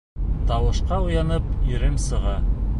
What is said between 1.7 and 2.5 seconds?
ирем сыға.